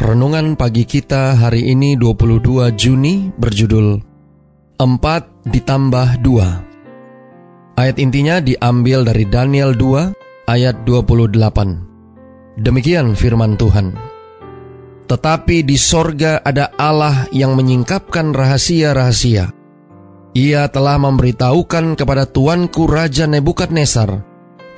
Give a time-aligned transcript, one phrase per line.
[0.00, 4.00] Renungan pagi kita hari ini 22 Juni berjudul
[4.80, 4.96] 4
[5.52, 11.36] ditambah 2 Ayat intinya diambil dari Daniel 2 ayat 28
[12.64, 13.92] Demikian firman Tuhan.
[15.04, 19.52] Tetapi di sorga ada Allah yang menyingkapkan rahasia-rahasia.
[20.32, 24.16] Ia telah memberitahukan kepada Tuanku Raja Nebukadnezar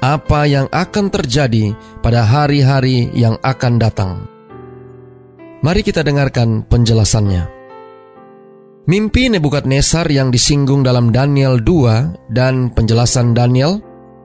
[0.02, 4.31] apa yang akan terjadi pada hari-hari yang akan datang.
[5.62, 7.46] Mari kita dengarkan penjelasannya.
[8.82, 13.78] Mimpi Nebukadnezar yang disinggung dalam Daniel 2 dan penjelasan Daniel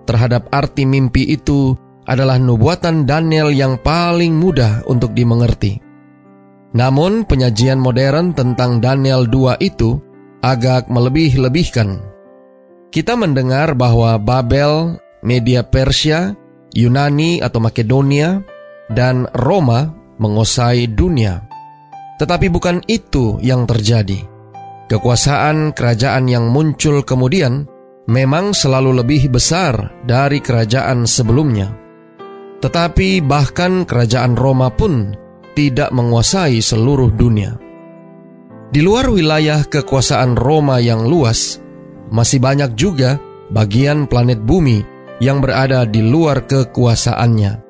[0.10, 1.78] terhadap arti mimpi itu
[2.10, 5.78] adalah nubuatan Daniel yang paling mudah untuk dimengerti.
[6.74, 10.02] Namun penyajian modern tentang Daniel 2 itu
[10.42, 12.02] agak melebih-lebihkan.
[12.90, 16.34] Kita mendengar bahwa Babel, media Persia,
[16.74, 18.42] Yunani atau Makedonia,
[18.90, 21.46] dan Roma menguasai dunia.
[22.18, 24.26] Tetapi bukan itu yang terjadi.
[24.90, 27.70] Kekuasaan kerajaan yang muncul kemudian
[28.10, 31.70] memang selalu lebih besar dari kerajaan sebelumnya.
[32.58, 35.14] Tetapi bahkan kerajaan Roma pun
[35.54, 37.54] tidak menguasai seluruh dunia.
[38.74, 41.62] Di luar wilayah kekuasaan Roma yang luas,
[42.10, 43.22] masih banyak juga
[43.54, 44.82] bagian planet bumi
[45.22, 47.67] yang berada di luar kekuasaannya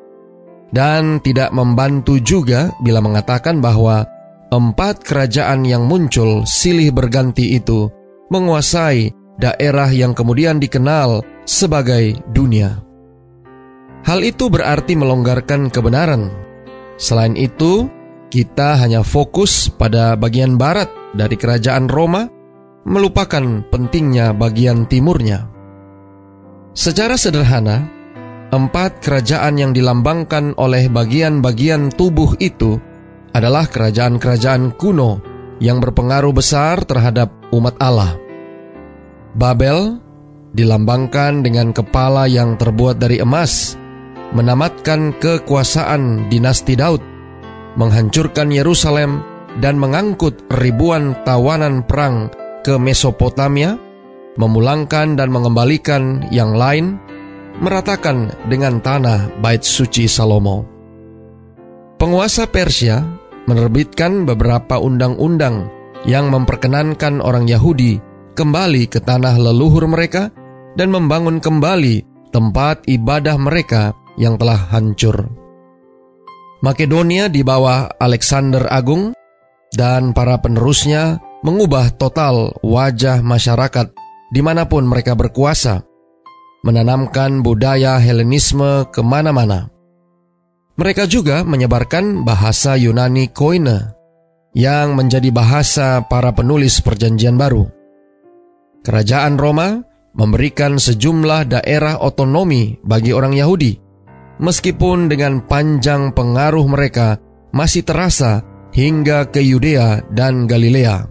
[0.71, 4.03] dan tidak membantu juga bila mengatakan bahwa
[4.51, 7.91] empat kerajaan yang muncul silih berganti itu
[8.31, 12.83] menguasai daerah yang kemudian dikenal sebagai dunia.
[14.03, 16.31] Hal itu berarti melonggarkan kebenaran.
[16.95, 17.87] Selain itu,
[18.27, 22.27] kita hanya fokus pada bagian barat dari kerajaan Roma,
[22.87, 25.51] melupakan pentingnya bagian timurnya.
[26.71, 27.96] Secara sederhana,
[28.47, 32.79] Empat kerajaan yang dilambangkan oleh bagian-bagian tubuh itu
[33.35, 35.19] adalah kerajaan-kerajaan kuno
[35.59, 38.15] yang berpengaruh besar terhadap umat Allah.
[39.35, 39.99] Babel
[40.55, 43.75] dilambangkan dengan kepala yang terbuat dari emas,
[44.31, 47.03] menamatkan kekuasaan dinasti Daud,
[47.75, 49.27] menghancurkan Yerusalem,
[49.59, 52.31] dan mengangkut ribuan tawanan perang
[52.63, 53.75] ke Mesopotamia,
[54.39, 56.95] memulangkan dan mengembalikan yang lain
[57.57, 60.65] meratakan dengan tanah bait suci Salomo.
[61.97, 63.01] Penguasa Persia
[63.49, 65.69] menerbitkan beberapa undang-undang
[66.05, 67.97] yang memperkenankan orang Yahudi
[68.37, 70.29] kembali ke tanah leluhur mereka
[70.77, 75.25] dan membangun kembali tempat ibadah mereka yang telah hancur.
[76.61, 79.13] Makedonia di bawah Alexander Agung
[79.73, 83.93] dan para penerusnya mengubah total wajah masyarakat
[84.33, 85.85] di mana pun mereka berkuasa
[86.67, 89.71] menanamkan budaya Helenisme ke mana-mana.
[90.75, 93.95] Mereka juga menyebarkan bahasa Yunani Koine
[94.51, 97.65] yang menjadi bahasa para penulis perjanjian baru.
[98.83, 99.81] Kerajaan Roma
[100.13, 103.73] memberikan sejumlah daerah otonomi bagi orang Yahudi,
[104.43, 107.17] meskipun dengan panjang pengaruh mereka
[107.53, 111.09] masih terasa hingga ke Yudea dan Galilea.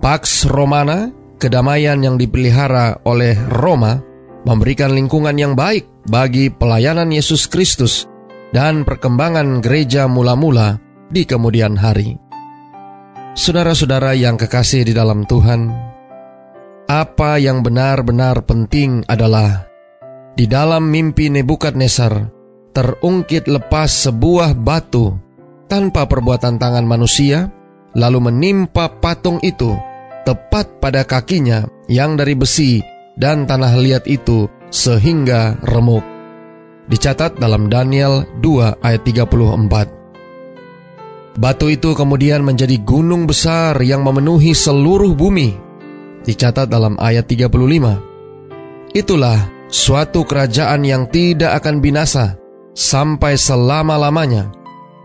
[0.00, 1.08] Pax Romana,
[1.40, 4.00] kedamaian yang dipelihara oleh Roma,
[4.44, 8.04] memberikan lingkungan yang baik bagi pelayanan Yesus Kristus
[8.52, 10.78] dan perkembangan gereja mula-mula
[11.08, 12.16] di kemudian hari.
[13.34, 15.74] Saudara-saudara yang kekasih di dalam Tuhan,
[16.86, 19.66] apa yang benar-benar penting adalah
[20.38, 22.30] di dalam mimpi Nebukadnezar
[22.70, 25.18] terungkit lepas sebuah batu
[25.66, 27.50] tanpa perbuatan tangan manusia,
[27.98, 29.74] lalu menimpa patung itu
[30.22, 36.02] tepat pada kakinya yang dari besi dan tanah liat itu sehingga remuk.
[36.84, 40.04] Dicatat dalam Daniel 2 ayat 34.
[41.34, 45.56] Batu itu kemudian menjadi gunung besar yang memenuhi seluruh bumi.
[46.22, 48.94] Dicatat dalam ayat 35.
[48.94, 52.38] Itulah suatu kerajaan yang tidak akan binasa
[52.76, 54.54] sampai selama-lamanya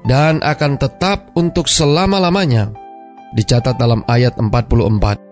[0.06, 2.70] dan akan tetap untuk selama-lamanya.
[3.34, 5.29] Dicatat dalam ayat 44.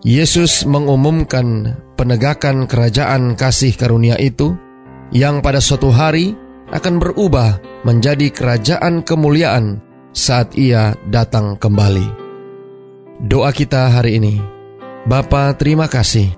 [0.00, 4.56] Yesus mengumumkan penegakan kerajaan kasih karunia itu
[5.12, 6.32] yang pada suatu hari
[6.72, 9.84] akan berubah menjadi kerajaan kemuliaan
[10.16, 12.16] saat ia datang kembali.
[13.28, 14.40] doa kita hari ini.
[15.04, 16.32] Bapa, terima kasih.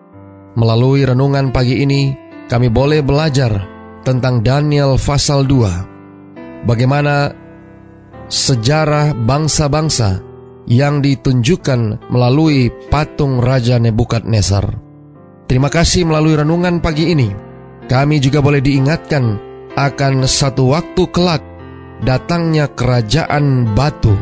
[0.59, 2.11] Melalui renungan pagi ini,
[2.51, 3.63] kami boleh belajar
[4.03, 6.67] tentang Daniel pasal 2.
[6.67, 7.31] Bagaimana
[8.27, 10.32] sejarah bangsa-bangsa
[10.67, 14.79] yang ditunjukkan melalui patung Raja Nebukadnezar.
[15.51, 17.29] Terima kasih melalui renungan pagi ini.
[17.91, 19.37] Kami juga boleh diingatkan
[19.75, 21.43] akan satu waktu kelak
[22.03, 24.15] datangnya kerajaan batu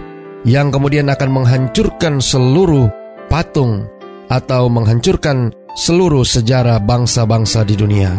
[0.49, 2.89] yang kemudian akan menghancurkan seluruh
[3.29, 3.87] patung
[4.31, 8.11] atau menghancurkan seluruh sejarah bangsa-bangsa di dunia.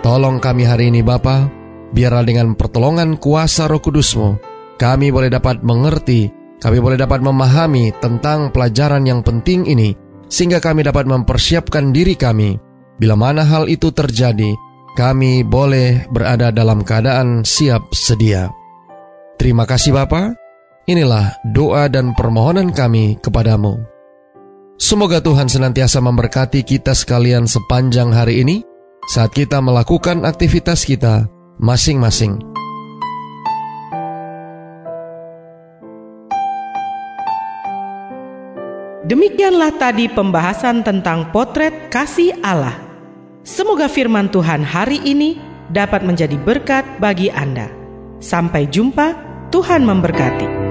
[0.00, 1.50] Tolong kami hari ini Bapa,
[1.90, 4.38] biarlah dengan pertolongan kuasa roh kudusmu,
[4.78, 9.94] kami boleh dapat mengerti, kami boleh dapat memahami tentang pelajaran yang penting ini,
[10.26, 12.58] sehingga kami dapat mempersiapkan diri kami.
[12.98, 14.58] Bila mana hal itu terjadi,
[14.98, 18.50] kami boleh berada dalam keadaan siap sedia.
[19.38, 20.34] Terima kasih Bapa.
[20.90, 23.78] Inilah doa dan permohonan kami kepadamu.
[24.78, 28.66] Semoga Tuhan senantiasa memberkati kita sekalian sepanjang hari ini
[29.06, 31.30] saat kita melakukan aktivitas kita
[31.62, 32.57] masing-masing.
[39.08, 42.76] Demikianlah tadi pembahasan tentang potret kasih Allah.
[43.40, 45.40] Semoga firman Tuhan hari ini
[45.72, 47.72] dapat menjadi berkat bagi Anda.
[48.20, 49.16] Sampai jumpa,
[49.48, 50.67] Tuhan memberkati.